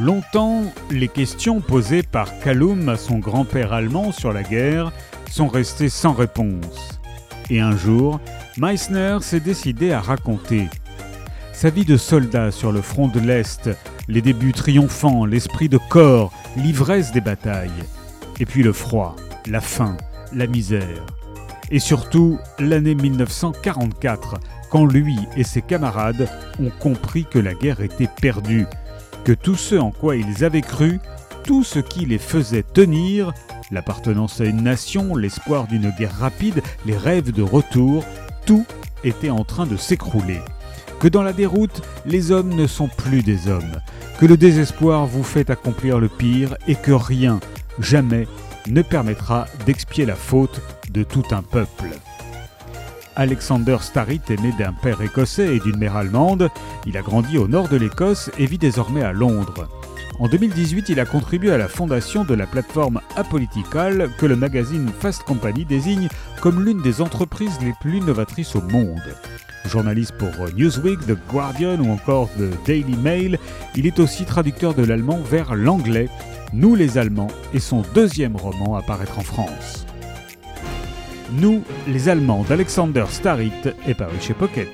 [0.00, 4.92] Longtemps, les questions posées par Kallum à son grand-père allemand sur la guerre
[5.28, 7.00] sont restées sans réponse.
[7.50, 8.20] Et un jour,
[8.58, 10.68] Meissner s'est décidé à raconter.
[11.52, 13.70] Sa vie de soldat sur le front de l'Est,
[14.06, 17.70] les débuts triomphants, l'esprit de corps, l'ivresse des batailles.
[18.38, 19.16] Et puis le froid,
[19.48, 19.96] la faim,
[20.32, 21.06] la misère.
[21.72, 24.36] Et surtout l'année 1944,
[24.70, 26.28] quand lui et ses camarades
[26.60, 28.66] ont compris que la guerre était perdue,
[29.24, 31.00] que tout ce en quoi ils avaient cru,
[31.44, 33.32] tout ce qui les faisait tenir,
[33.70, 38.04] l'appartenance à une nation, l'espoir d'une guerre rapide, les rêves de retour,
[38.46, 38.66] tout
[39.04, 40.40] était en train de s'écrouler.
[41.00, 43.80] Que dans la déroute, les hommes ne sont plus des hommes,
[44.18, 47.40] que le désespoir vous fait accomplir le pire et que rien,
[47.78, 48.26] jamais,
[48.66, 51.90] ne permettra d'expier la faute de tout un peuple.
[53.18, 56.50] Alexander Starrett est né d'un père écossais et d'une mère allemande.
[56.86, 59.68] Il a grandi au nord de l'Écosse et vit désormais à Londres.
[60.20, 64.88] En 2018, il a contribué à la fondation de la plateforme Apolitical que le magazine
[65.00, 66.08] Fast Company désigne
[66.40, 69.02] comme l'une des entreprises les plus novatrices au monde.
[69.66, 73.40] Journaliste pour Newsweek, The Guardian ou encore The Daily Mail,
[73.74, 76.08] il est aussi traducteur de l'allemand vers l'anglais,
[76.52, 79.87] Nous les Allemands, et son deuxième roman à paraître en France.
[81.32, 84.68] Nous, les Allemands d'Alexander Starrett est paru chez Pocket.